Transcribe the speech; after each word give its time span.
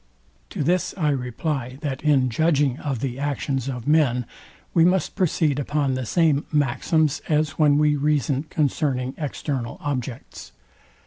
To 0.49 0.63
this 0.63 0.95
I 0.97 1.09
reply, 1.09 1.77
that 1.81 2.01
in 2.03 2.31
judging 2.31 2.79
of 2.79 3.01
the 3.01 3.19
actions 3.19 3.69
of 3.69 3.87
men 3.87 4.25
we 4.73 4.83
must 4.83 5.15
proceed 5.15 5.59
upon 5.59 5.93
the 5.93 6.07
same 6.07 6.43
maxims, 6.51 7.21
as 7.29 7.59
when 7.59 7.77
we 7.77 7.95
reason 7.95 8.45
concerning 8.49 9.13
external 9.19 9.77
objects. 9.79 10.53